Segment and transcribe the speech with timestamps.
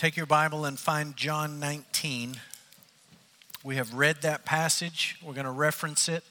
[0.00, 2.36] Take your Bible and find John 19.
[3.62, 5.18] We have read that passage.
[5.22, 6.24] We're going to reference it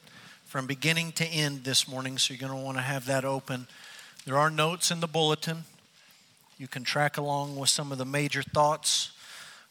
[0.44, 3.68] from beginning to end this morning, so you're going to want to have that open.
[4.26, 5.66] There are notes in the bulletin.
[6.58, 9.12] You can track along with some of the major thoughts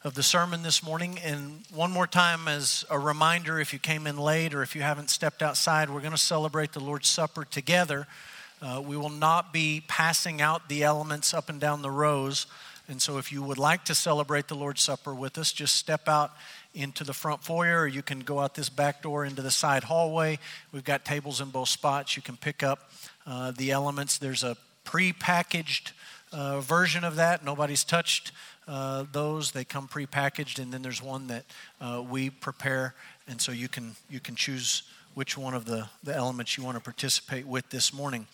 [0.02, 1.18] of the sermon this morning.
[1.22, 4.80] And one more time, as a reminder, if you came in late or if you
[4.80, 8.06] haven't stepped outside, we're going to celebrate the Lord's Supper together.
[8.62, 12.46] Uh, we will not be passing out the elements up and down the rows.
[12.90, 16.08] And so, if you would like to celebrate the Lord's Supper with us, just step
[16.08, 16.32] out
[16.74, 19.84] into the front foyer, or you can go out this back door into the side
[19.84, 20.40] hallway.
[20.72, 22.16] We've got tables in both spots.
[22.16, 22.90] You can pick up
[23.28, 24.18] uh, the elements.
[24.18, 25.92] There's a pre-packaged
[26.32, 27.44] uh, version of that.
[27.44, 28.32] Nobody's touched
[28.66, 29.52] uh, those.
[29.52, 31.44] They come pre-packaged, and then there's one that
[31.80, 32.96] uh, we prepare,
[33.28, 34.82] and so you can you can choose
[35.14, 38.26] which one of the, the elements you want to participate with this morning.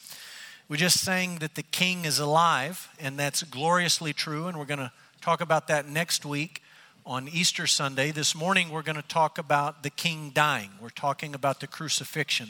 [0.68, 4.80] We just sang that the King is alive, and that's gloriously true, and we're going
[4.80, 6.60] to talk about that next week
[7.04, 8.10] on Easter Sunday.
[8.10, 10.70] This morning, we're going to talk about the King dying.
[10.80, 12.48] We're talking about the crucifixion.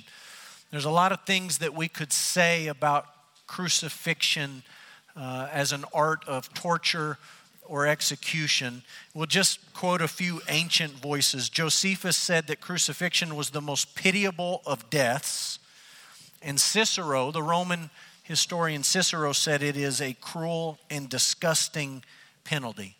[0.70, 3.06] There's a lot of things that we could say about
[3.47, 4.62] crucifixion
[5.14, 7.19] uh, as an art of torture
[7.67, 8.83] or execution.
[9.12, 11.50] We'll just quote a few ancient voices.
[11.50, 15.59] Josephus said that crucifixion was the most pitiable of deaths.
[16.41, 17.91] And Cicero, the Roman
[18.27, 22.02] historian Cicero, said it is a cruel and disgusting
[22.42, 22.96] penalty.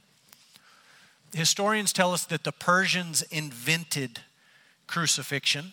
[1.35, 4.21] Historians tell us that the Persians invented
[4.87, 5.73] crucifixion.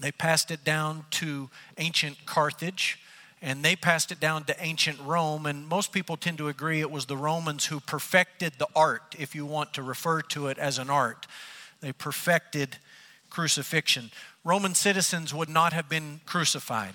[0.00, 2.98] They passed it down to ancient Carthage
[3.40, 5.46] and they passed it down to ancient Rome.
[5.46, 9.36] And most people tend to agree it was the Romans who perfected the art, if
[9.36, 11.26] you want to refer to it as an art.
[11.80, 12.78] They perfected
[13.30, 14.10] crucifixion.
[14.42, 16.94] Roman citizens would not have been crucified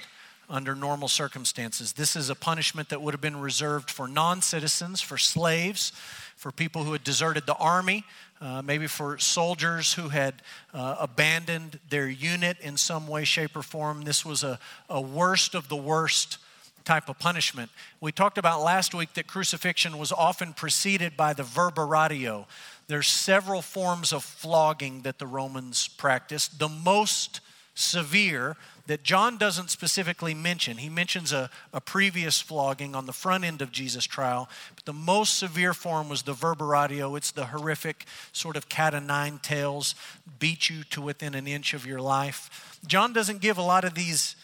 [0.50, 1.94] under normal circumstances.
[1.94, 5.92] This is a punishment that would have been reserved for non citizens, for slaves,
[6.36, 8.04] for people who had deserted the army,
[8.42, 10.36] uh, maybe for soldiers who had
[10.74, 14.04] uh, abandoned their unit in some way, shape, or form.
[14.04, 14.60] This was a,
[14.90, 16.38] a worst of the worst
[16.86, 17.70] type of punishment.
[18.02, 22.46] We talked about last week that crucifixion was often preceded by the verberatio.
[22.88, 26.58] There's several forms of flogging that the Romans practiced.
[26.58, 27.42] The most
[27.76, 28.58] severe
[28.90, 30.78] that John doesn't specifically mention.
[30.78, 34.94] He mentions a, a previous flogging on the front end of Jesus' trial, but the
[34.94, 37.16] most severe form was the verberatio.
[37.16, 39.94] It's the horrific sort of cat o' nine tails,
[40.40, 42.80] beat you to within an inch of your life.
[42.88, 44.36] John doesn't give a lot of these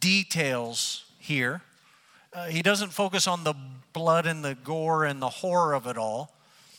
[0.00, 1.62] details here.
[2.32, 3.54] Uh, he doesn't focus on the
[3.92, 6.35] blood and the gore and the horror of it all.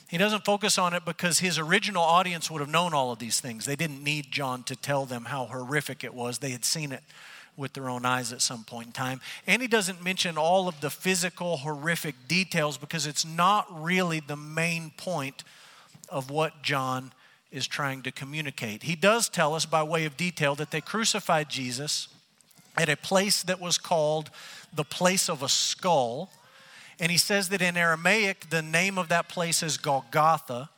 [0.07, 3.41] He doesn't focus on it because his original audience would have known all of these
[3.41, 3.66] things.
[3.66, 7.03] They didn't need John to tell them how horrific it was, they had seen it
[7.57, 9.19] with their own eyes at some point in time.
[9.47, 14.38] And he doesn't mention all of the physical, horrific details because it's not really the
[14.38, 15.44] main point
[16.07, 17.12] of what John
[17.51, 18.84] is trying to communicate.
[18.84, 22.07] He does tell us, by way of detail, that they crucified Jesus
[22.78, 24.29] at a place that was called
[24.74, 26.29] the place of a skull
[27.00, 30.69] and he says that in Aramaic, the name of that place is Golgotha.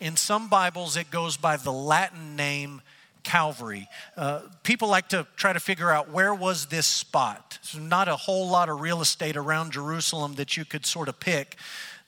[0.00, 2.82] In some Bibles, it goes by the Latin name
[3.22, 3.88] Calvary.
[4.16, 7.58] Uh, people like to try to figure out where was this spot.
[7.62, 11.18] There's not a whole lot of real estate around Jerusalem that you could sort of
[11.18, 11.56] pick.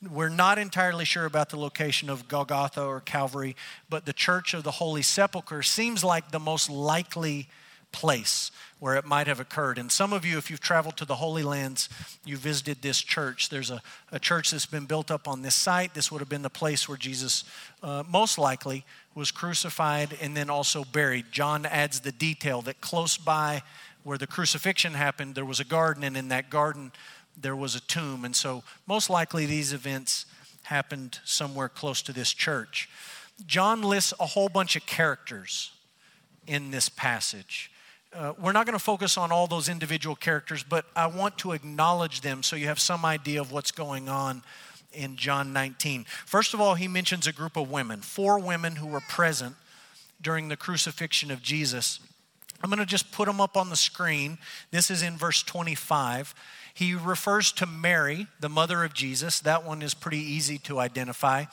[0.08, 3.56] We're not entirely sure about the location of Golgotha or Calvary,
[3.90, 7.48] but the Church of the Holy Sepulchre seems like the most likely
[7.92, 9.78] place where it might have occurred.
[9.78, 11.88] And some of you, if you've traveled to the Holy Lands,
[12.24, 13.48] you visited this church.
[13.48, 13.82] There's a,
[14.12, 15.94] a church that's been built up on this site.
[15.94, 17.44] This would have been the place where Jesus
[17.82, 18.84] uh, most likely
[19.14, 21.26] was crucified and then also buried.
[21.32, 23.62] John adds the detail that close by
[24.04, 26.92] where the crucifixion happened, there was a garden, and in that garden,
[27.36, 28.24] there was a tomb.
[28.24, 30.24] And so, most likely, these events
[30.62, 32.88] happened somewhere close to this church.
[33.46, 35.72] John lists a whole bunch of characters
[36.46, 37.70] in this passage.
[38.12, 41.52] Uh, we're not going to focus on all those individual characters, but I want to
[41.52, 44.42] acknowledge them so you have some idea of what's going on
[44.92, 46.06] in John 19.
[46.24, 49.56] First of all, he mentions a group of women, four women who were present
[50.22, 52.00] during the crucifixion of Jesus.
[52.62, 54.38] I'm going to just put them up on the screen.
[54.70, 56.34] This is in verse 25.
[56.74, 59.40] He refers to Mary, the mother of Jesus.
[59.40, 61.44] That one is pretty easy to identify.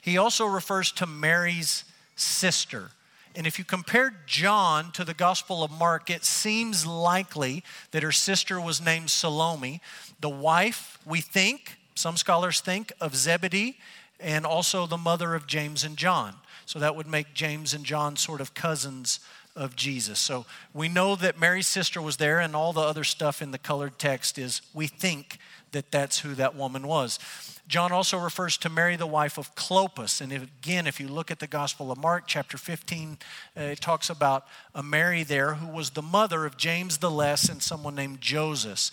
[0.00, 1.84] He also refers to Mary's
[2.16, 2.90] sister.
[3.36, 8.12] And if you compare John to the Gospel of Mark, it seems likely that her
[8.12, 9.80] sister was named Salome,
[10.20, 13.76] the wife, we think, some scholars think, of Zebedee,
[14.20, 16.34] and also the mother of James and John.
[16.64, 19.20] So that would make James and John sort of cousins
[19.56, 20.18] of Jesus.
[20.18, 23.58] So we know that Mary's sister was there, and all the other stuff in the
[23.58, 25.38] colored text is we think
[25.74, 27.18] that that's who that woman was.
[27.66, 30.20] John also refers to Mary, the wife of Clopas.
[30.20, 33.18] And if, again, if you look at the Gospel of Mark, chapter 15,
[33.56, 37.48] uh, it talks about a Mary there who was the mother of James the Less
[37.48, 38.90] and someone named Joseph.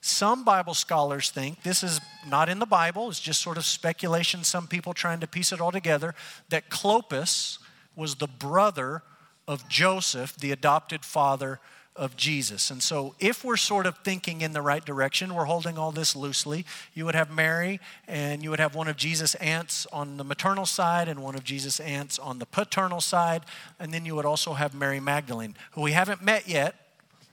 [0.00, 4.42] Some Bible scholars think this is not in the Bible, it's just sort of speculation,
[4.42, 6.14] some people trying to piece it all together,
[6.48, 7.58] that Clopas
[7.94, 9.02] was the brother
[9.46, 11.60] of Joseph, the adopted father
[11.94, 12.70] of Jesus.
[12.70, 16.16] And so, if we're sort of thinking in the right direction, we're holding all this
[16.16, 16.64] loosely.
[16.94, 20.64] You would have Mary, and you would have one of Jesus' aunts on the maternal
[20.64, 23.42] side, and one of Jesus' aunts on the paternal side.
[23.78, 26.74] And then you would also have Mary Magdalene, who we haven't met yet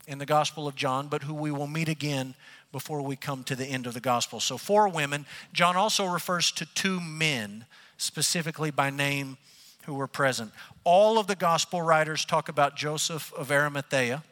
[0.08, 2.36] in the Gospel of John, but who we will meet again
[2.74, 4.42] before we come to the end of the Gospel.
[4.42, 5.26] So, four women.
[5.54, 7.66] John also refers to two men,
[7.96, 9.38] specifically by name,
[9.86, 10.52] who were present.
[10.84, 14.24] All of the Gospel writers talk about Joseph of Arimathea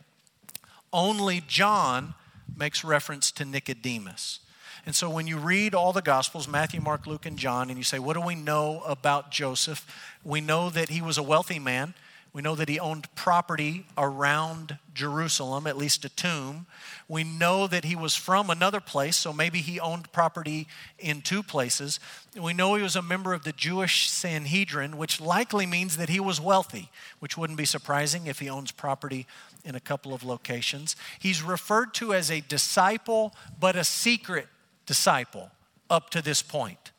[0.92, 2.14] only John
[2.56, 4.40] makes reference to Nicodemus.
[4.86, 7.84] And so when you read all the Gospels, Matthew, Mark, Luke, and John, and you
[7.84, 9.86] say, What do we know about Joseph?
[10.24, 11.94] We know that he was a wealthy man.
[12.38, 16.68] We know that he owned property around Jerusalem, at least a tomb.
[17.08, 20.68] We know that he was from another place, so maybe he owned property
[21.00, 22.00] in two places.
[22.40, 26.20] We know he was a member of the Jewish Sanhedrin, which likely means that he
[26.20, 29.26] was wealthy, which wouldn't be surprising if he owns property
[29.68, 30.96] in a couple of locations.
[31.20, 34.48] He's referred to as a disciple, but a secret
[34.86, 35.52] disciple
[35.90, 36.92] up to this point.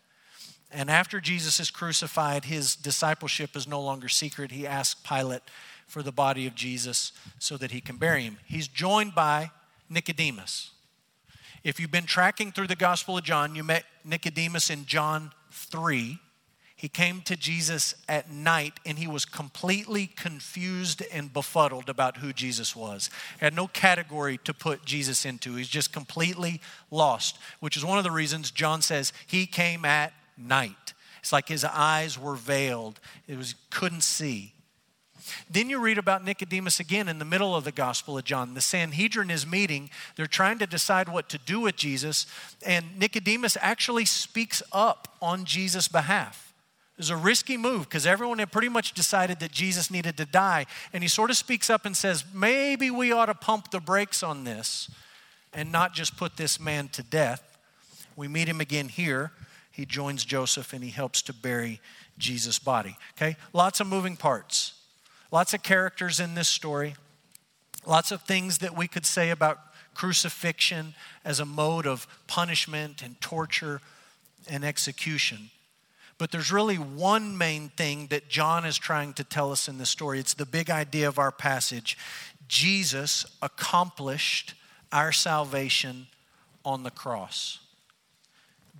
[0.70, 4.50] And after Jesus is crucified, his discipleship is no longer secret.
[4.50, 5.43] He asks Pilate
[5.87, 8.37] for the body of Jesus so that he can bury him.
[8.44, 9.50] He's joined by
[9.88, 10.73] Nicodemus.
[11.65, 16.19] If you've been tracking through the Gospel of John, you met Nicodemus in John 3.
[16.78, 22.32] He came to Jesus at night and he was completely confused and befuddled about who
[22.32, 23.10] Jesus was.
[23.40, 25.56] He had no category to put Jesus into.
[25.56, 26.60] He's just completely
[26.92, 30.94] lost, which is one of the reasons John says he came at night.
[31.19, 33.00] It's like his eyes were veiled.
[33.26, 34.54] It was couldn't see.
[35.50, 38.54] Then you read about Nicodemus again in the middle of the Gospel of John.
[38.54, 39.90] The Sanhedrin is meeting.
[40.14, 42.24] They're trying to decide what to do with Jesus.
[42.64, 46.47] And Nicodemus actually speaks up on Jesus' behalf.
[46.98, 50.24] It was a risky move because everyone had pretty much decided that Jesus needed to
[50.24, 50.66] die.
[50.92, 54.24] And he sort of speaks up and says, maybe we ought to pump the brakes
[54.24, 54.90] on this
[55.54, 57.56] and not just put this man to death.
[58.16, 59.30] We meet him again here.
[59.70, 61.80] He joins Joseph and he helps to bury
[62.18, 62.96] Jesus' body.
[63.16, 63.36] Okay?
[63.52, 64.72] Lots of moving parts,
[65.30, 66.96] lots of characters in this story,
[67.86, 69.60] lots of things that we could say about
[69.94, 73.80] crucifixion as a mode of punishment and torture
[74.50, 75.50] and execution.
[76.19, 79.88] But there's really one main thing that John is trying to tell us in this
[79.88, 80.19] story.
[80.19, 81.97] It's the big idea of our passage.
[82.49, 84.55] Jesus accomplished
[84.91, 86.09] our salvation
[86.65, 87.61] on the cross.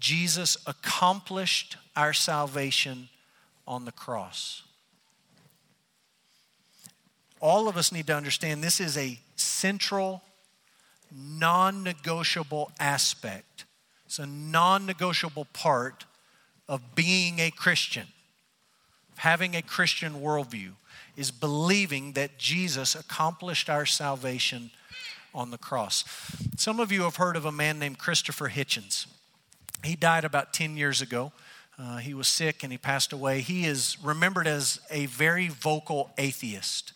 [0.01, 3.09] Jesus accomplished our salvation
[3.67, 4.63] on the cross.
[7.41, 10.23] All of us need to understand this is a central,
[11.15, 13.65] non negotiable aspect.
[14.07, 16.05] It's a non negotiable part
[16.69, 18.07] of being a Christian,
[19.17, 20.73] having a Christian worldview,
[21.17, 24.71] is believing that Jesus accomplished our salvation
[25.35, 26.05] on the cross.
[26.57, 29.07] Some of you have heard of a man named Christopher Hitchens.
[29.85, 31.33] He died about 10 years ago.
[31.79, 33.41] Uh, he was sick and he passed away.
[33.41, 36.93] He is remembered as a very vocal atheist.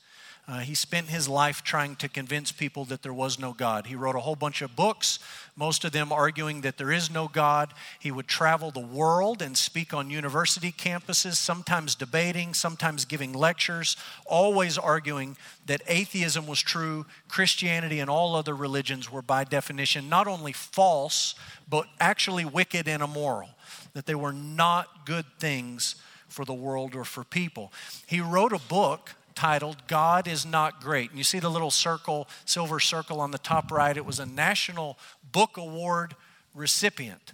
[0.48, 3.86] Uh, he spent his life trying to convince people that there was no God.
[3.86, 5.20] He wrote a whole bunch of books,
[5.54, 7.72] most of them arguing that there is no God.
[8.00, 13.96] He would travel the world and speak on university campuses, sometimes debating, sometimes giving lectures,
[14.26, 20.26] always arguing that atheism was true, Christianity and all other religions were by definition not
[20.26, 21.36] only false,
[21.70, 23.50] but actually wicked and immoral,
[23.92, 25.94] that they were not good things
[26.26, 27.72] for the world or for people.
[28.06, 31.10] He wrote a book titled God is Not Great.
[31.10, 33.96] And you see the little circle, silver circle on the top right.
[33.96, 34.98] It was a National
[35.32, 36.14] Book Award
[36.54, 37.32] recipient.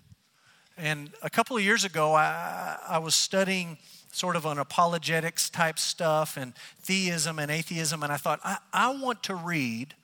[0.76, 3.78] And a couple of years ago, I, I was studying
[4.12, 8.94] sort of an apologetics type stuff and theism and atheism, and I thought, I, I
[8.96, 9.94] want to read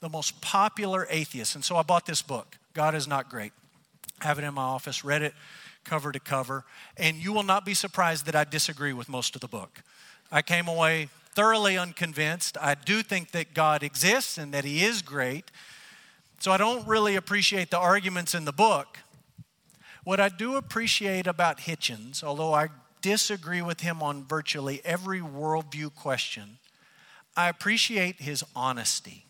[0.00, 1.54] the most popular atheists.
[1.54, 3.52] And so I bought this book, God is Not Great.
[4.20, 5.34] I have it in my office, read it
[5.84, 6.64] cover to cover,
[6.96, 9.82] and you will not be surprised that I disagree with most of the book.
[10.30, 12.58] I came away thoroughly unconvinced.
[12.60, 15.52] I do think that God exists and that He is great.
[16.40, 18.98] So I don't really appreciate the arguments in the book.
[20.02, 22.70] What I do appreciate about Hitchens, although I
[23.02, 26.58] disagree with him on virtually every worldview question,
[27.36, 29.24] I appreciate his honesty.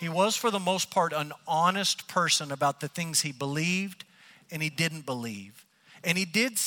[0.00, 4.04] He was, for the most part, an honest person about the things he believed
[4.50, 5.64] and he didn't believe.
[6.04, 6.60] And he did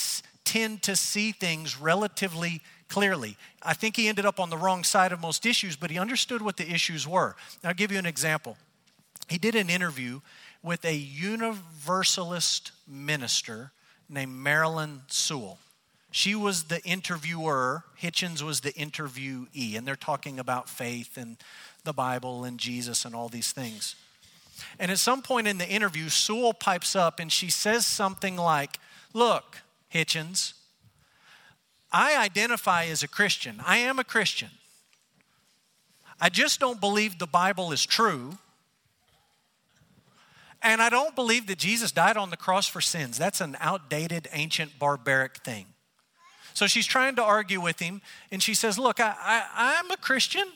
[0.43, 3.37] tend to see things relatively clearly.
[3.61, 6.41] I think he ended up on the wrong side of most issues, but he understood
[6.41, 7.35] what the issues were.
[7.63, 8.57] I'll give you an example.
[9.27, 10.21] He did an interview
[10.61, 13.71] with a universalist minister
[14.09, 15.59] named Marilyn Sewell.
[16.11, 21.37] She was the interviewer, Hitchens was the interviewee, and they're talking about faith and
[21.83, 23.95] the Bible and Jesus and all these things.
[24.79, 28.79] And at some point in the interview, Sewell pipes up and she says something like,
[29.13, 29.61] Look,
[29.93, 30.53] Hitchens,
[31.97, 33.61] I identify as a Christian.
[33.65, 34.49] I am a Christian.
[36.19, 38.37] I just don't believe the Bible is true.
[40.61, 43.17] And I don't believe that Jesus died on the cross for sins.
[43.17, 45.67] That's an outdated, ancient, barbaric thing.
[46.53, 49.97] So she's trying to argue with him, and she says, Look, I, I, I'm a
[49.97, 50.47] Christian.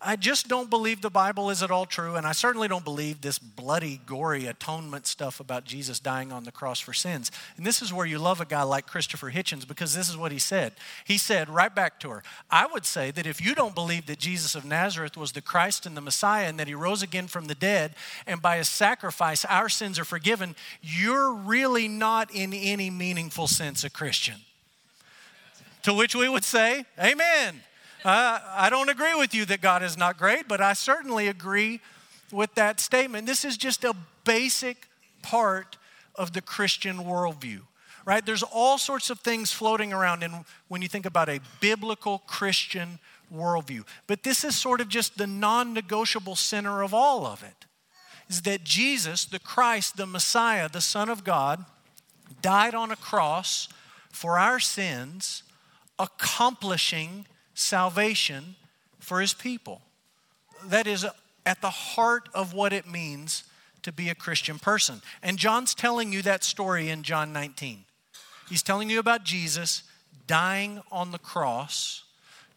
[0.00, 3.20] I just don't believe the Bible is at all true, and I certainly don't believe
[3.20, 7.32] this bloody, gory atonement stuff about Jesus dying on the cross for sins.
[7.56, 10.30] And this is where you love a guy like Christopher Hitchens because this is what
[10.30, 10.74] he said.
[11.04, 14.20] He said right back to her, I would say that if you don't believe that
[14.20, 17.46] Jesus of Nazareth was the Christ and the Messiah and that he rose again from
[17.46, 22.88] the dead, and by his sacrifice our sins are forgiven, you're really not in any
[22.88, 24.36] meaningful sense a Christian.
[25.82, 27.62] To which we would say, Amen.
[28.04, 31.80] Uh, I don't agree with you that God is not great, but I certainly agree
[32.30, 33.26] with that statement.
[33.26, 34.88] This is just a basic
[35.22, 35.76] part
[36.14, 37.60] of the Christian worldview,
[38.04, 38.24] right?
[38.24, 42.98] There's all sorts of things floating around in, when you think about a biblical Christian
[43.34, 43.84] worldview.
[44.06, 47.66] But this is sort of just the non negotiable center of all of it
[48.28, 51.64] is that Jesus, the Christ, the Messiah, the Son of God,
[52.42, 53.68] died on a cross
[54.10, 55.42] for our sins,
[55.98, 57.26] accomplishing
[57.58, 58.56] salvation
[59.00, 59.82] for his people.
[60.64, 61.06] That is
[61.44, 63.44] at the heart of what it means
[63.82, 65.00] to be a Christian person.
[65.22, 67.84] And John's telling you that story in John 19.
[68.48, 69.82] He's telling you about Jesus
[70.26, 72.04] dying on the cross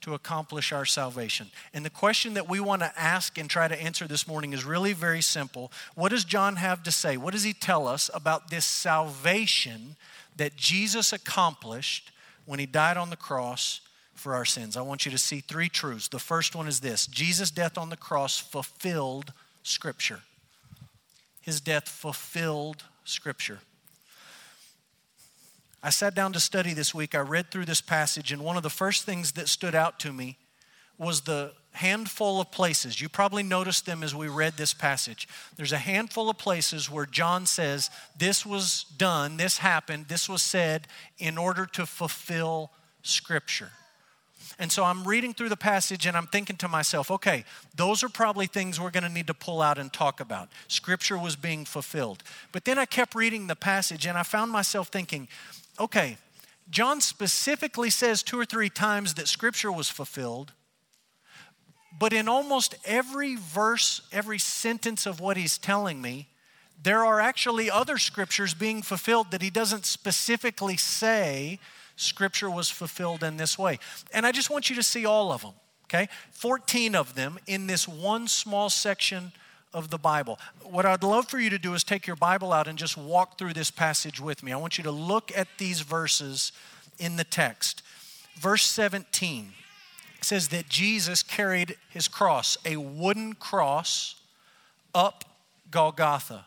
[0.02, 1.52] to accomplish our salvation.
[1.74, 4.66] And the question that we want to ask and try to answer this morning is
[4.66, 5.72] really very simple.
[5.96, 7.18] What does John have to say?
[7.18, 9.96] What does he tell us about this salvation
[10.38, 12.12] that Jesus accomplished
[12.46, 13.82] when he died on the cross
[14.22, 14.78] for our sins.
[14.78, 16.08] I want you to see three truths.
[16.08, 20.20] The first one is this Jesus' death on the cross fulfilled Scripture.
[21.42, 23.60] His death fulfilled Scripture.
[25.84, 27.16] I sat down to study this week.
[27.16, 30.14] I read through this passage, and one of the first things that stood out to
[30.14, 30.38] me
[31.00, 33.02] was the handful of places.
[33.02, 35.28] You probably noticed them as we read this passage.
[35.56, 40.44] There's a handful of places where John says, This was done, this happened, this was
[40.44, 40.88] said
[41.18, 43.72] in order to fulfill Scripture.
[44.60, 48.10] And so I'm reading through the passage and I'm thinking to myself, okay, those are
[48.10, 50.50] probably things we're going to need to pull out and talk about.
[50.68, 52.24] Scripture was being fulfilled.
[52.52, 55.28] But then I kept reading the passage and I found myself thinking,
[55.80, 56.18] okay,
[56.70, 60.54] John specifically says two or three times that Scripture was fulfilled.
[62.00, 66.30] But in almost every verse, every sentence of what he's telling me,
[66.82, 71.60] there are actually other scriptures being fulfilled that he doesn't specifically say
[72.02, 73.80] Scripture was fulfilled in this way.
[74.14, 75.54] And I just want you to see all of them,
[75.86, 76.10] okay?
[76.32, 79.32] 14 of them in this one small section
[79.74, 80.40] of the Bible.
[80.64, 83.38] What I'd love for you to do is take your Bible out and just walk
[83.38, 84.52] through this passage with me.
[84.52, 86.52] I want you to look at these verses
[87.00, 87.84] in the text.
[88.38, 89.54] Verse 17
[90.22, 94.16] says that Jesus carried his cross, a wooden cross,
[94.94, 95.26] up
[95.70, 96.46] Golgotha.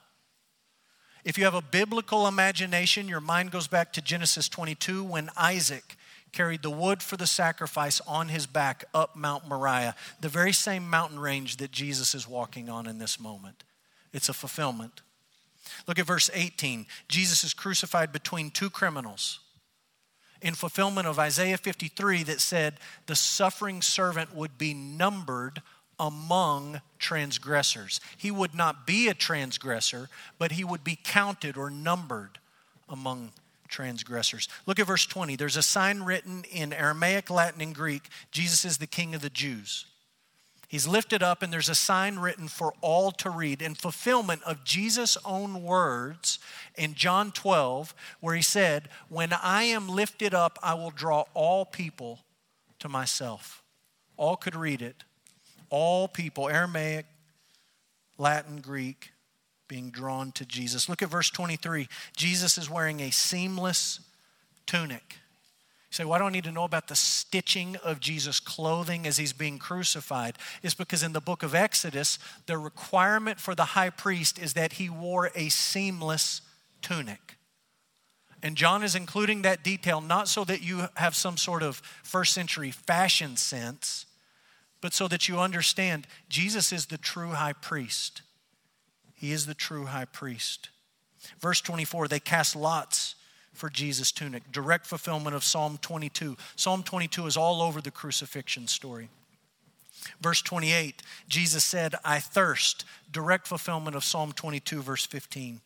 [1.24, 5.96] If you have a biblical imagination, your mind goes back to Genesis 22 when Isaac
[6.32, 10.88] carried the wood for the sacrifice on his back up Mount Moriah, the very same
[10.90, 13.64] mountain range that Jesus is walking on in this moment.
[14.12, 15.00] It's a fulfillment.
[15.86, 16.86] Look at verse 18.
[17.08, 19.40] Jesus is crucified between two criminals
[20.42, 22.74] in fulfillment of Isaiah 53 that said
[23.06, 25.62] the suffering servant would be numbered
[25.98, 28.00] among transgressors.
[28.16, 30.08] He would not be a transgressor,
[30.38, 32.38] but he would be counted or numbered
[32.88, 33.32] among
[33.68, 34.48] transgressors.
[34.66, 35.36] Look at verse 20.
[35.36, 39.30] There's a sign written in Aramaic, Latin, and Greek Jesus is the King of the
[39.30, 39.86] Jews.
[40.68, 44.64] He's lifted up, and there's a sign written for all to read in fulfillment of
[44.64, 46.40] Jesus' own words
[46.74, 51.64] in John 12, where he said, When I am lifted up, I will draw all
[51.64, 52.20] people
[52.80, 53.62] to myself.
[54.16, 55.04] All could read it
[55.74, 57.04] all people, Aramaic,
[58.16, 59.10] Latin, Greek,
[59.66, 60.88] being drawn to Jesus.
[60.88, 61.88] Look at verse 23.
[62.16, 63.98] Jesus is wearing a seamless
[64.66, 65.16] tunic.
[65.90, 69.16] You say, well, I don't need to know about the stitching of Jesus' clothing as
[69.16, 70.36] he's being crucified.
[70.62, 74.74] It's because in the book of Exodus, the requirement for the high priest is that
[74.74, 76.40] he wore a seamless
[76.82, 77.36] tunic.
[78.44, 82.32] And John is including that detail not so that you have some sort of first
[82.32, 84.06] century fashion sense,
[84.84, 88.20] but so that you understand Jesus is the true high priest.
[89.14, 90.68] He is the true high priest.
[91.40, 93.14] Verse 24, they cast lots
[93.54, 94.52] for Jesus' tunic.
[94.52, 96.36] Direct fulfillment of Psalm 22.
[96.54, 99.08] Psalm 22 is all over the crucifixion story.
[100.20, 102.84] Verse 28, Jesus said, I thirst.
[103.10, 105.62] Direct fulfillment of Psalm 22, verse 15.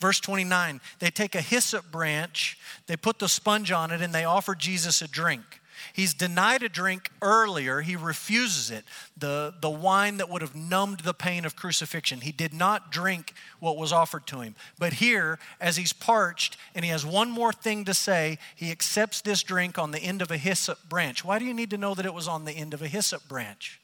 [0.00, 2.58] Verse 29, they take a hyssop branch,
[2.88, 5.62] they put the sponge on it, and they offer Jesus a drink.
[5.92, 7.80] He's denied a drink earlier.
[7.80, 8.84] He refuses it,
[9.16, 12.20] the, the wine that would have numbed the pain of crucifixion.
[12.20, 14.54] He did not drink what was offered to him.
[14.78, 19.20] But here, as he's parched and he has one more thing to say, he accepts
[19.20, 21.24] this drink on the end of a hyssop branch.
[21.24, 23.28] Why do you need to know that it was on the end of a hyssop
[23.28, 23.80] branch?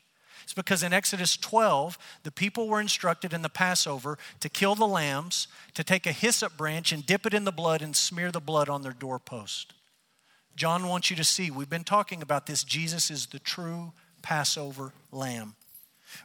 [0.51, 4.87] It's because in Exodus 12, the people were instructed in the Passover to kill the
[4.87, 8.41] lambs, to take a hyssop branch and dip it in the blood and smear the
[8.41, 9.75] blood on their doorpost.
[10.61, 12.65] John wants you to see, we've been talking about this.
[12.65, 15.55] Jesus is the true Passover lamb.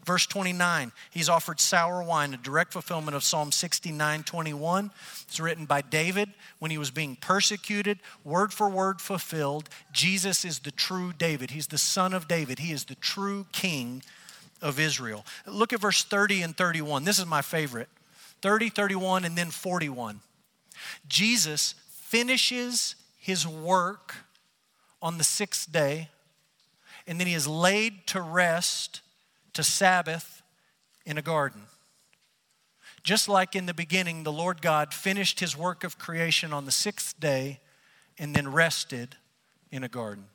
[0.05, 4.91] Verse 29, he's offered sour wine, a direct fulfillment of Psalm 69 21.
[5.21, 9.69] It's written by David when he was being persecuted, word for word fulfilled.
[9.93, 11.51] Jesus is the true David.
[11.51, 12.59] He's the son of David.
[12.59, 14.03] He is the true king
[14.61, 15.25] of Israel.
[15.47, 17.05] Look at verse 30 and 31.
[17.05, 17.87] This is my favorite
[18.41, 20.19] 30, 31, and then 41.
[21.07, 24.24] Jesus finishes his work
[25.05, 26.09] on the sixth day,
[27.05, 29.01] and then he is laid to rest
[29.53, 30.41] to Sabbath
[31.05, 31.61] in a garden.
[33.03, 36.71] Just like in the beginning, the Lord God finished his work of creation on the
[36.71, 37.59] sixth day
[38.17, 39.15] and then rested
[39.69, 40.25] in a garden.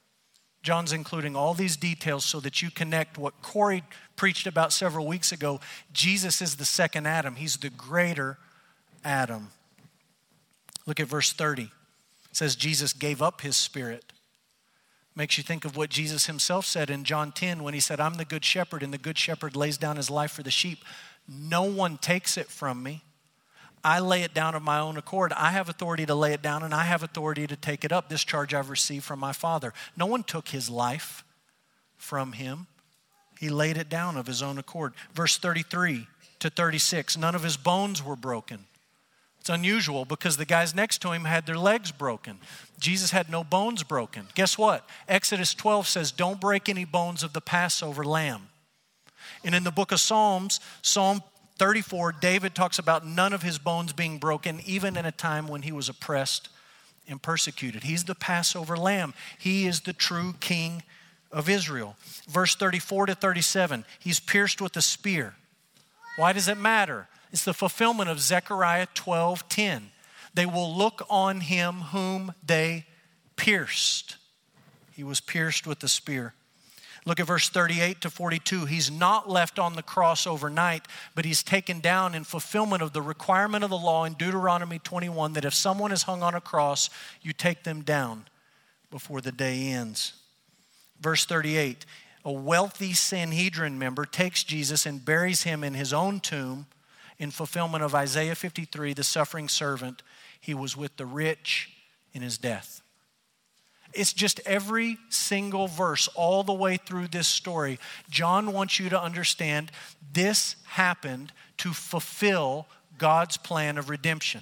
[0.63, 3.83] John's including all these details so that you connect what Corey
[4.15, 5.59] preached about several weeks ago.
[5.93, 8.39] Jesus is the second Adam, he's the greater
[9.05, 9.49] Adam.
[10.87, 11.63] Look at verse 30.
[11.63, 11.71] It
[12.31, 14.13] says Jesus gave up his spirit.
[15.17, 18.15] Makes you think of what Jesus himself said in John 10 when he said, I'm
[18.15, 20.85] the good shepherd, and the good shepherd lays down his life for the sheep.
[21.29, 23.03] No one takes it from me.
[23.83, 25.33] I lay it down of my own accord.
[25.33, 28.09] I have authority to lay it down, and I have authority to take it up.
[28.09, 29.73] This charge I've received from my Father.
[29.97, 31.25] No one took his life
[31.97, 32.67] from him,
[33.39, 34.95] he laid it down of his own accord.
[35.15, 36.07] Verse 33
[36.41, 38.67] to 36 none of his bones were broken.
[39.41, 42.39] It's unusual because the guys next to him had their legs broken.
[42.79, 44.27] Jesus had no bones broken.
[44.35, 44.87] Guess what?
[45.09, 48.49] Exodus 12 says, Don't break any bones of the Passover lamb.
[49.43, 51.23] And in the book of Psalms, Psalm
[51.59, 55.63] 34, David talks about none of his bones being broken, even in a time when
[55.63, 56.51] he was oppressed
[57.09, 57.85] and persecuted.
[57.85, 60.83] He's the Passover lamb, he is the true king
[61.33, 61.97] of Israel.
[62.29, 65.35] Verse 34 to 37, he's pierced with a spear.
[66.17, 67.09] Why does it matter?
[67.33, 69.91] It's the fulfillment of Zechariah 12 10.
[70.35, 72.87] They will look on him whom they
[73.37, 74.17] pierced.
[74.93, 76.35] He was pierced with the spear.
[77.07, 78.67] Look at verse 38 to 42.
[78.67, 83.01] He's not left on the cross overnight, but he's taken down in fulfillment of the
[83.01, 86.91] requirement of the law in Deuteronomy 21 that if someone is hung on a cross,
[87.23, 88.27] you take them down
[88.91, 90.13] before the day ends.
[91.01, 91.87] Verse 38
[92.27, 96.67] A wealthy Sanhedrin member takes Jesus and buries him in his own tomb
[97.21, 100.03] in fulfillment of Isaiah 53, the suffering servant,
[100.41, 101.71] he was with the rich
[102.15, 102.81] in his death.
[103.93, 107.79] It's just every single verse all the way through this story.
[108.09, 109.71] John wants you to understand
[110.13, 114.41] this happened to fulfill God's plan of redemption.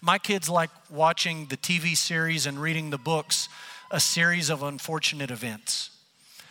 [0.00, 3.48] My kids like watching the TV series and reading the books,
[3.90, 5.90] A Series of Unfortunate Events.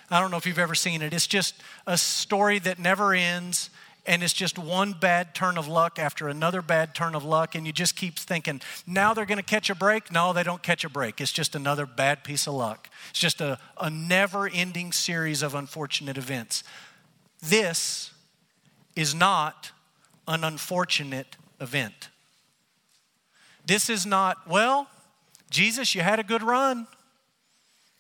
[0.09, 1.13] I don't know if you've ever seen it.
[1.13, 3.69] It's just a story that never ends
[4.05, 7.67] and it's just one bad turn of luck after another bad turn of luck, and
[7.67, 10.11] you just keep thinking, now they're going to catch a break.
[10.11, 11.21] No, they don't catch a break.
[11.21, 12.89] It's just another bad piece of luck.
[13.11, 16.63] It's just a, a never ending series of unfortunate events.
[17.41, 18.11] This
[18.95, 19.71] is not
[20.27, 22.09] an unfortunate event.
[23.65, 24.87] This is not, well,
[25.49, 26.87] Jesus, you had a good run.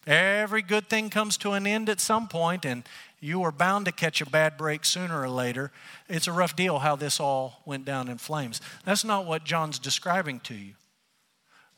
[0.07, 2.83] Every good thing comes to an end at some point, and
[3.19, 5.71] you are bound to catch a bad break sooner or later.
[6.09, 8.61] It's a rough deal how this all went down in flames.
[8.83, 10.73] That's not what John's describing to you.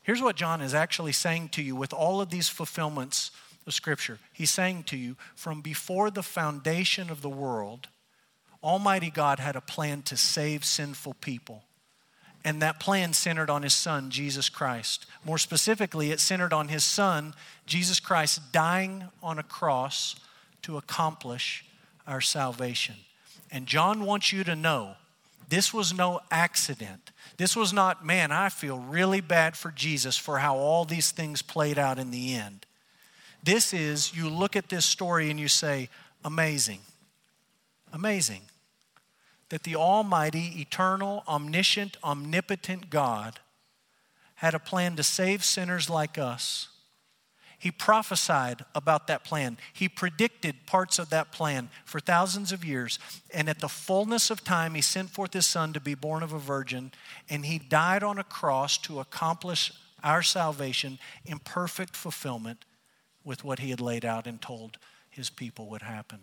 [0.02, 3.30] Here's what John is actually saying to you with all of these fulfillments
[3.66, 4.18] of Scripture.
[4.32, 7.88] He's saying to you, from before the foundation of the world,
[8.62, 11.64] Almighty God had a plan to save sinful people.
[12.44, 15.06] And that plan centered on his son, Jesus Christ.
[15.24, 20.16] More specifically, it centered on his son, Jesus Christ, dying on a cross
[20.62, 21.64] to accomplish
[22.06, 22.96] our salvation.
[23.50, 24.96] And John wants you to know
[25.48, 27.12] this was no accident.
[27.38, 31.40] This was not, man, I feel really bad for Jesus for how all these things
[31.40, 32.66] played out in the end.
[33.42, 35.88] This is, you look at this story and you say,
[36.24, 36.80] amazing.
[37.92, 38.42] Amazing
[39.48, 43.40] that the Almighty, eternal, omniscient, omnipotent God
[44.36, 46.68] had a plan to save sinners like us.
[47.58, 49.56] He prophesied about that plan.
[49.72, 52.98] He predicted parts of that plan for thousands of years.
[53.32, 56.34] And at the fullness of time, He sent forth His Son to be born of
[56.34, 56.92] a virgin.
[57.30, 62.66] And He died on a cross to accomplish our salvation in perfect fulfillment
[63.24, 64.76] with what He had laid out and told
[65.08, 66.18] His people would happen.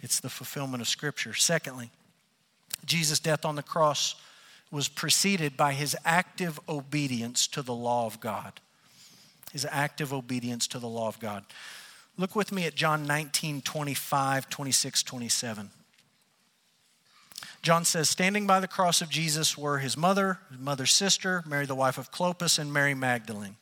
[0.00, 1.34] It's the fulfillment of Scripture.
[1.34, 1.90] Secondly,
[2.84, 4.14] Jesus' death on the cross
[4.70, 8.60] was preceded by his active obedience to the law of God.
[9.52, 11.44] His active obedience to the law of God.
[12.18, 15.70] Look with me at John 19, 25, 26, 27.
[17.62, 21.66] John says, Standing by the cross of Jesus were his mother, his mother's sister, Mary,
[21.66, 23.56] the wife of Clopas, and Mary Magdalene.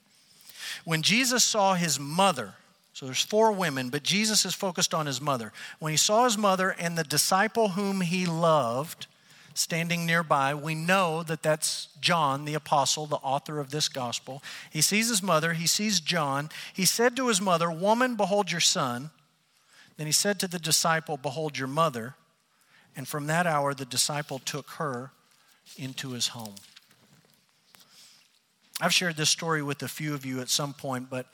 [0.85, 2.55] When Jesus saw his mother,
[2.95, 5.53] so there's four women, but Jesus is focused on his mother.
[5.81, 9.09] When he saw his mother and the disciple whom he loved,
[9.55, 10.55] standing nearby.
[10.55, 14.43] We know that that's John, the apostle, the author of this gospel.
[14.71, 16.51] He sees his mother, he sees John.
[16.73, 19.11] He said to his mother, Woman, behold your son.
[19.97, 22.17] Then he said to the disciple, Behold your mother.
[22.97, 25.13] And from that hour, the disciple took her
[25.79, 26.57] into his home.
[28.81, 31.27] I've shared this story with a few of you at some point, but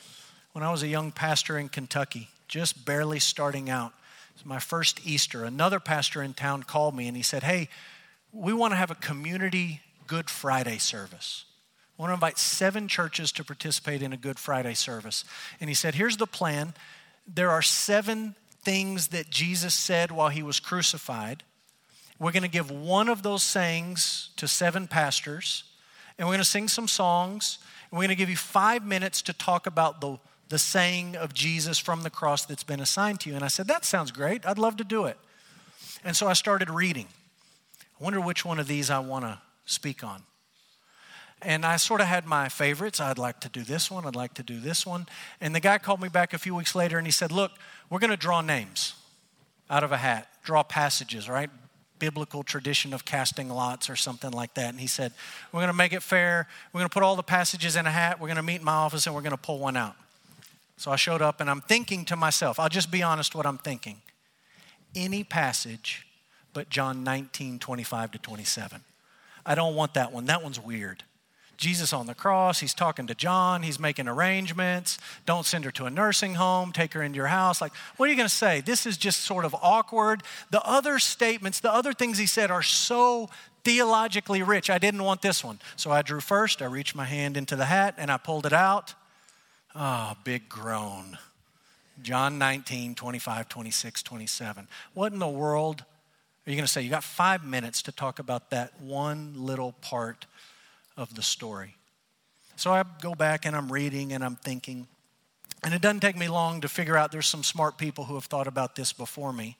[0.52, 3.92] when I was a young pastor in Kentucky, just barely starting out,
[4.30, 7.68] it was my first Easter, another pastor in town called me and he said, Hey,
[8.32, 11.44] we want to have a community Good Friday service.
[11.98, 15.24] I want to invite seven churches to participate in a Good Friday service.
[15.60, 16.74] And he said, Here's the plan
[17.26, 21.44] there are seven things that Jesus said while he was crucified.
[22.18, 25.64] We're going to give one of those sayings to seven pastors,
[26.18, 27.58] and we're going to sing some songs,
[27.90, 30.18] and we're going to give you five minutes to talk about the,
[30.50, 33.36] the saying of Jesus from the cross that's been assigned to you.
[33.36, 34.44] And I said, That sounds great.
[34.44, 35.16] I'd love to do it.
[36.04, 37.06] And so I started reading.
[37.98, 40.22] I wonder which one of these I want to speak on.
[41.40, 43.00] And I sort of had my favorites.
[43.00, 45.06] I'd like to do this one, I'd like to do this one.
[45.40, 47.52] And the guy called me back a few weeks later and he said, Look,
[47.88, 48.94] we're going to draw names
[49.70, 51.48] out of a hat, draw passages, right?
[52.00, 54.70] Biblical tradition of casting lots or something like that.
[54.70, 55.12] And he said,
[55.52, 56.48] We're going to make it fair.
[56.72, 58.20] We're going to put all the passages in a hat.
[58.20, 59.94] We're going to meet in my office and we're going to pull one out.
[60.80, 63.58] So I showed up and I'm thinking to myself, I'll just be honest what I'm
[63.58, 64.00] thinking.
[64.94, 66.06] Any passage
[66.54, 68.80] but John 19, 25 to 27.
[69.44, 70.24] I don't want that one.
[70.24, 71.04] That one's weird.
[71.58, 74.98] Jesus on the cross, he's talking to John, he's making arrangements.
[75.26, 77.60] Don't send her to a nursing home, take her into your house.
[77.60, 78.62] Like, what are you going to say?
[78.62, 80.22] This is just sort of awkward.
[80.50, 83.28] The other statements, the other things he said are so
[83.64, 84.70] theologically rich.
[84.70, 85.60] I didn't want this one.
[85.76, 88.54] So I drew first, I reached my hand into the hat and I pulled it
[88.54, 88.94] out.
[89.74, 91.18] Ah, oh, big groan.
[92.02, 94.68] John 19, 25, 26, 27.
[94.94, 95.84] What in the world
[96.46, 99.72] are you going to say, you got five minutes to talk about that one little
[99.82, 100.26] part
[100.96, 101.76] of the story?
[102.56, 104.88] So I go back and I'm reading and I'm thinking,
[105.62, 108.24] and it doesn't take me long to figure out there's some smart people who have
[108.24, 109.58] thought about this before me.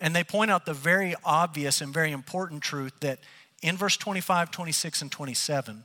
[0.00, 3.18] And they point out the very obvious and very important truth that
[3.62, 5.84] in verse 25, 26, and 27,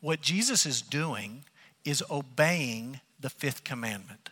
[0.00, 1.44] what Jesus is doing
[1.86, 4.30] is obeying the fifth commandment.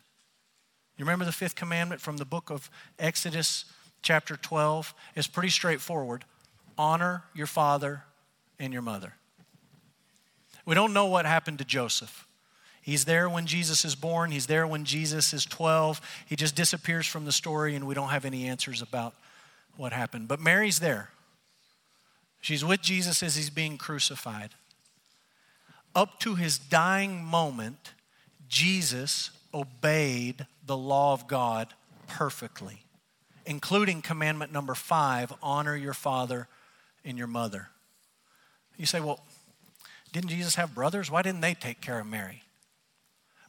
[0.98, 3.64] You remember the fifth commandment from the book of Exodus?
[4.04, 6.24] chapter 12 is pretty straightforward
[6.76, 8.02] honor your father
[8.58, 9.14] and your mother.
[10.66, 12.26] We don't know what happened to Joseph.
[12.82, 16.00] He's there when Jesus is born, he's there when Jesus is 12.
[16.26, 19.14] He just disappears from the story, and we don't have any answers about
[19.76, 20.26] what happened.
[20.28, 21.10] But Mary's there.
[22.40, 24.50] She's with Jesus as he's being crucified.
[25.94, 27.92] Up to his dying moment,
[28.48, 31.74] Jesus obeyed the law of God
[32.08, 32.84] perfectly
[33.46, 36.48] including commandment number five honor your father
[37.04, 37.68] and your mother.
[38.76, 39.20] You say, well,
[40.12, 41.10] didn't Jesus have brothers?
[41.10, 42.42] Why didn't they take care of Mary?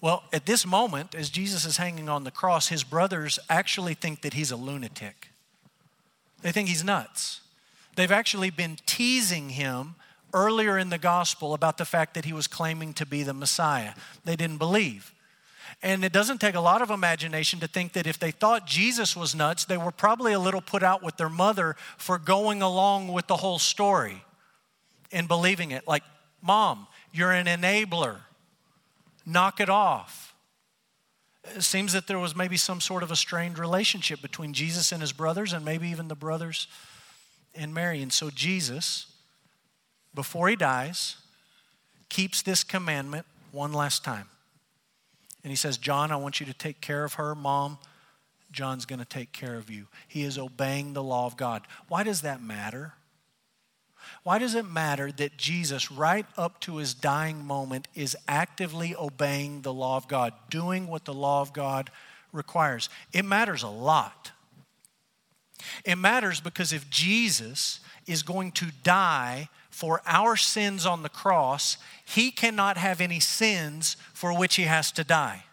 [0.02, 4.22] Well, at this moment, as Jesus is hanging on the cross, his brothers actually think
[4.22, 5.30] that he's a lunatic.
[6.42, 7.42] They think he's nuts.
[7.96, 9.96] They've actually been teasing him
[10.34, 13.94] earlier in the gospel about the fact that he was claiming to be the Messiah.
[14.24, 15.14] They didn't believe.
[15.84, 19.16] And it doesn't take a lot of imagination to think that if they thought Jesus
[19.16, 23.10] was nuts, they were probably a little put out with their mother for going along
[23.10, 24.24] with the whole story.
[25.12, 25.88] and believing it.
[25.88, 26.04] Like,
[26.42, 28.18] mom, you're an enabler.
[29.26, 30.36] Knock it off.
[31.56, 35.02] It seems that there was maybe some sort of a strained relationship between Jesus and
[35.02, 36.68] his brothers, and maybe even the brothers
[37.54, 38.02] and Mary.
[38.02, 39.08] And so, Jesus,
[40.16, 41.18] before he dies,
[42.10, 44.30] keeps this commandment one last time.
[45.44, 47.36] And he says, John, I want you to take care of her.
[47.36, 47.78] Mom,
[48.52, 49.88] John's going to take care of you.
[50.08, 51.62] He is obeying the law of God.
[51.88, 52.94] Why does that matter?
[54.24, 59.62] Why does it matter that Jesus, right up to his dying moment, is actively obeying
[59.62, 61.92] the law of God, doing what the law of God
[62.32, 62.90] requires?
[63.14, 64.32] It matters a lot.
[65.84, 71.78] It matters because if Jesus is going to die for our sins on the cross,
[72.06, 75.44] he cannot have any sins for which he has to die.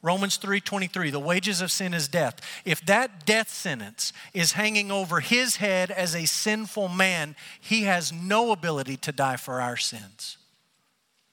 [0.00, 2.40] Romans 3:23 the wages of sin is death.
[2.64, 8.12] If that death sentence is hanging over his head as a sinful man, he has
[8.12, 10.38] no ability to die for our sins.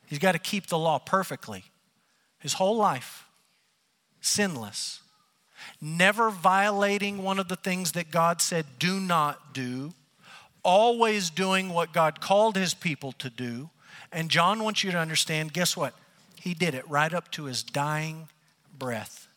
[0.07, 1.65] He's got to keep the law perfectly.
[2.39, 3.25] His whole life
[4.21, 5.01] sinless.
[5.81, 9.93] Never violating one of the things that God said do not do
[10.65, 13.69] always doing what God called his people to do.
[14.11, 15.93] And John wants you to understand guess what?
[16.41, 18.27] He did it right up to his dying
[18.77, 19.27] breath.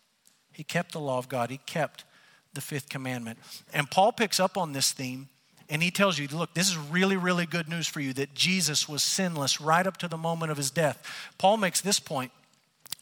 [0.53, 2.05] He kept the law of God, he kept
[2.55, 3.38] the fifth commandment.
[3.72, 5.29] And Paul picks up on this theme
[5.68, 8.88] and he tells you, look, this is really, really good news for you that Jesus
[8.88, 11.31] was sinless right up to the moment of his death.
[11.37, 12.33] Paul makes this point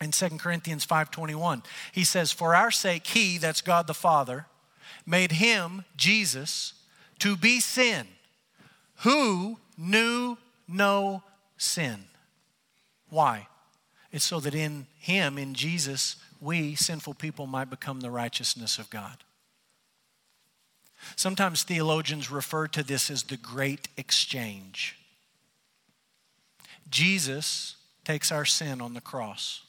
[0.00, 1.62] in 2 Corinthians 5:21.
[1.92, 4.46] He says, "For our sake he, that's God the Father,
[5.04, 6.74] made him, Jesus,
[7.18, 8.08] to be sin
[8.98, 11.22] who knew no
[11.56, 12.04] sin.
[13.08, 13.48] Why?
[14.12, 18.90] It's so that in Him, in Jesus, we, sinful people, might become the righteousness of
[18.90, 19.18] God.
[21.14, 24.98] Sometimes theologians refer to this as the great exchange.
[26.88, 29.62] Jesus takes our sin on the cross,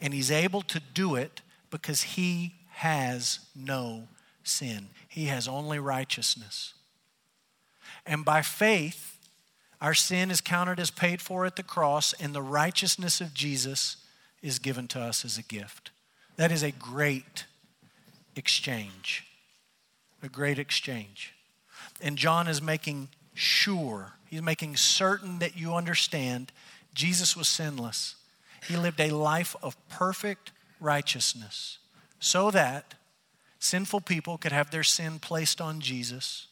[0.00, 4.08] and He's able to do it because He has no
[4.42, 6.74] sin, He has only righteousness.
[8.06, 9.18] And by faith,
[9.80, 13.96] our sin is counted as paid for at the cross, and the righteousness of Jesus
[14.42, 15.90] is given to us as a gift.
[16.36, 17.44] That is a great
[18.36, 19.26] exchange.
[20.22, 21.34] A great exchange.
[22.00, 26.52] And John is making sure, he's making certain that you understand
[26.94, 28.16] Jesus was sinless.
[28.66, 31.78] He lived a life of perfect righteousness
[32.18, 32.94] so that
[33.58, 36.46] sinful people could have their sin placed on Jesus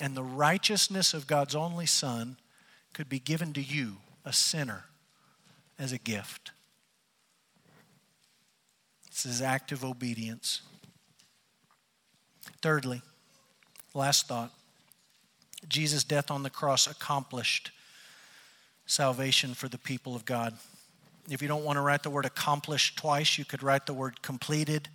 [0.00, 2.36] and the righteousness of God's only Son
[2.92, 4.84] could be given to you, a sinner,
[5.78, 6.52] as a gift.
[9.10, 10.62] This is active obedience.
[12.60, 13.02] Thirdly,
[13.94, 14.52] last thought
[15.68, 17.70] Jesus' death on the cross accomplished
[18.86, 20.54] salvation for the people of God.
[21.28, 24.22] If you don't want to write the word accomplished twice, you could write the word
[24.22, 24.88] completed,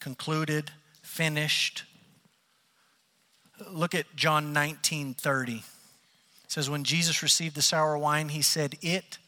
[0.00, 0.70] concluded,
[1.02, 1.84] finished,
[3.70, 5.54] Look at John 19 30.
[5.54, 5.62] It
[6.48, 9.18] says, When Jesus received the sour wine, he said, It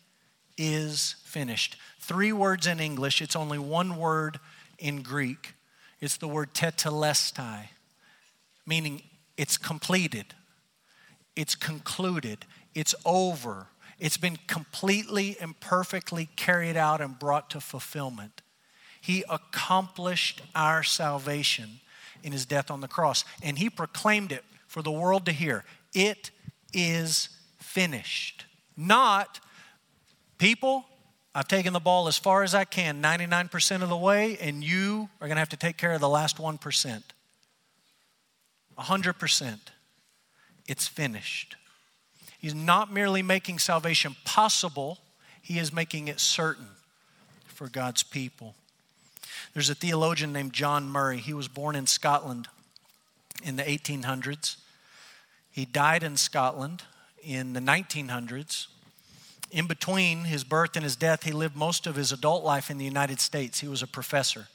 [0.56, 1.76] is finished.
[1.98, 4.38] Three words in English, it's only one word
[4.78, 5.54] in Greek.
[6.00, 7.68] It's the word tetelestai,
[8.66, 9.02] meaning
[9.37, 10.26] it's completed,
[11.34, 18.42] it's concluded, it's over, it's been completely and perfectly carried out and brought to fulfillment.
[19.00, 21.80] He accomplished our salvation
[22.22, 23.24] in his death on the cross.
[23.42, 26.30] And he proclaimed it for the world to hear it
[26.72, 28.44] is finished.
[28.76, 29.40] Not,
[30.38, 30.84] people,
[31.34, 35.08] I've taken the ball as far as I can, 99% of the way, and you
[35.20, 37.02] are going to have to take care of the last 1%.
[38.78, 39.58] 100%.
[40.66, 41.56] It's finished.
[42.38, 44.98] He's not merely making salvation possible,
[45.42, 46.68] he is making it certain
[47.46, 48.55] for God's people.
[49.53, 51.18] There's a theologian named John Murray.
[51.18, 52.48] He was born in Scotland
[53.42, 54.57] in the 1800s.
[55.51, 56.85] He died in Scotland
[57.22, 58.68] in the 1900s.
[59.51, 62.79] In between his birth and his death, he lived most of his adult life in
[62.79, 63.61] the United States.
[63.61, 64.46] He was a professor.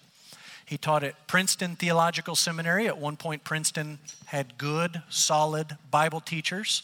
[0.65, 2.88] He taught at Princeton Theological Seminary.
[2.88, 6.84] At one point, Princeton had good, solid Bible teachers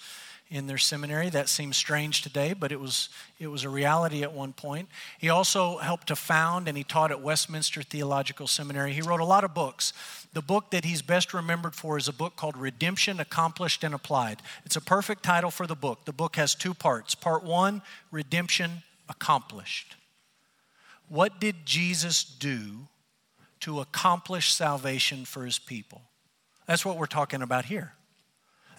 [0.50, 1.30] in their seminary.
[1.30, 4.90] That seems strange today, but it was, it was a reality at one point.
[5.20, 8.94] He also helped to found and he taught at Westminster Theological Seminary.
[8.94, 9.94] He wrote a lot of books.
[10.34, 14.42] The book that he's best remembered for is a book called Redemption Accomplished and Applied.
[14.66, 16.06] It's a perfect title for the book.
[16.06, 17.14] The book has two parts.
[17.14, 19.96] Part one, Redemption Accomplished.
[21.10, 22.88] What did Jesus do
[23.62, 26.02] to accomplish salvation for his people?
[26.66, 27.94] That's what we're talking about here.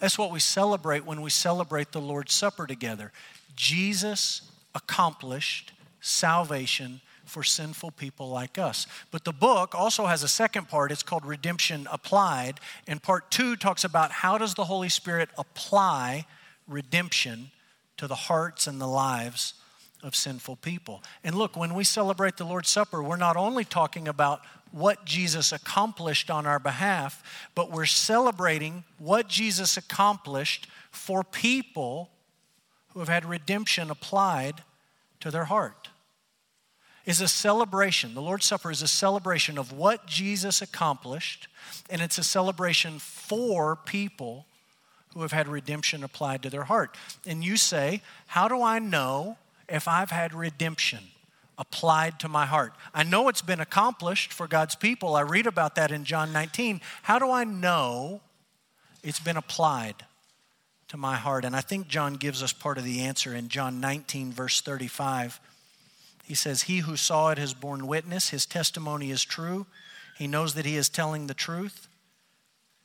[0.01, 3.11] That's what we celebrate when we celebrate the Lord's Supper together.
[3.55, 4.41] Jesus
[4.73, 8.87] accomplished salvation for sinful people like us.
[9.11, 10.91] But the book also has a second part.
[10.91, 12.59] It's called Redemption Applied.
[12.87, 16.25] And part two talks about how does the Holy Spirit apply
[16.67, 17.51] redemption
[17.97, 19.53] to the hearts and the lives
[20.01, 21.03] of sinful people.
[21.23, 25.51] And look, when we celebrate the Lord's Supper, we're not only talking about what Jesus
[25.51, 27.23] accomplished on our behalf,
[27.55, 32.09] but we're celebrating what Jesus accomplished for people
[32.89, 34.63] who have had redemption applied
[35.19, 35.89] to their heart
[37.05, 38.13] is a celebration.
[38.13, 41.47] The Lord's Supper is a celebration of what Jesus accomplished,
[41.89, 44.45] and it's a celebration for people
[45.13, 46.95] who have had redemption applied to their heart.
[47.25, 50.99] And you say, How do I know if I've had redemption
[51.57, 52.73] applied to my heart?
[52.93, 55.15] I know it's been accomplished for God's people.
[55.15, 56.81] I read about that in John 19.
[57.03, 58.21] How do I know
[59.03, 60.05] it's been applied?
[60.89, 61.45] To my heart.
[61.45, 65.39] And I think John gives us part of the answer in John 19, verse 35.
[66.25, 68.29] He says, He who saw it has borne witness.
[68.29, 69.67] His testimony is true.
[70.17, 71.87] He knows that he is telling the truth,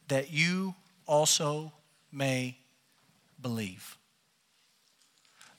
[0.06, 0.76] that you
[1.06, 1.72] also
[2.12, 2.56] may
[3.42, 3.96] believe.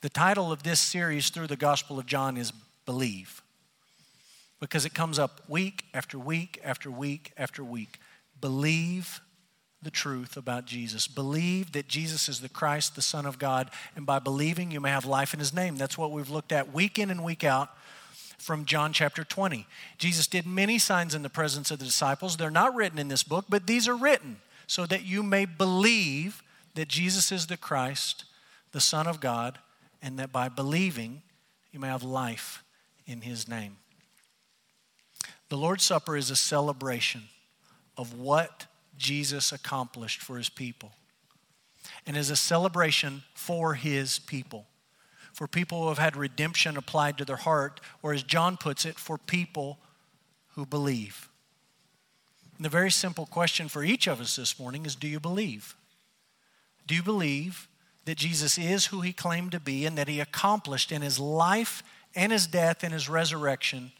[0.01, 2.53] The title of this series through the Gospel of John is
[2.87, 3.43] Believe,
[4.61, 7.99] because it comes up week after week after week after week.
[8.41, 9.19] Believe
[9.81, 11.05] the truth about Jesus.
[11.05, 14.89] Believe that Jesus is the Christ, the Son of God, and by believing, you may
[14.89, 15.75] have life in His name.
[15.75, 17.69] That's what we've looked at week in and week out
[18.37, 19.67] from John chapter 20.
[19.97, 22.37] Jesus did many signs in the presence of the disciples.
[22.37, 26.41] They're not written in this book, but these are written so that you may believe
[26.75, 28.23] that Jesus is the Christ,
[28.71, 29.59] the Son of God,
[30.01, 31.21] and that by believing,
[31.73, 32.63] you may have life
[33.07, 33.77] in His name.
[35.49, 37.23] The Lord's Supper is a celebration
[37.97, 38.67] of what
[38.97, 40.91] Jesus accomplished for his people
[42.05, 44.65] and is a celebration for his people.
[45.33, 48.97] For people who have had redemption applied to their heart, or as John puts it,
[48.97, 49.77] for people
[50.55, 51.29] who believe.
[52.55, 55.75] And the very simple question for each of us this morning is Do you believe?
[56.87, 57.67] Do you believe
[58.05, 61.83] that Jesus is who he claimed to be and that he accomplished in his life
[62.17, 63.93] and his death and his resurrection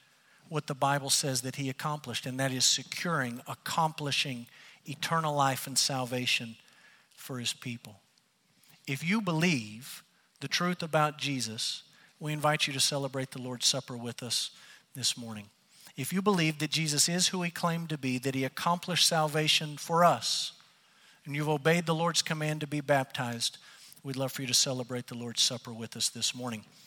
[0.50, 2.26] what the Bible says that he accomplished?
[2.26, 4.48] And that is securing, accomplishing
[4.86, 6.56] eternal life and salvation
[7.16, 8.00] for his people.
[8.88, 10.04] If you believe
[10.40, 11.84] the truth about Jesus,
[12.20, 14.52] we invite you to celebrate the Lord's Supper with us
[14.96, 15.50] this morning.
[15.96, 19.78] If you believe that Jesus is who he claimed to be, that he accomplished salvation
[19.78, 20.54] for us,
[21.26, 23.58] and you've obeyed the Lord's command to be baptized,
[24.04, 26.64] we'd love for you to celebrate the Lord's Supper with us this morning.